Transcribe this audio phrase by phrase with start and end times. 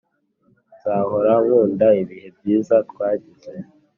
[0.75, 3.51] nzahora nkunda ibihe byiza twagize.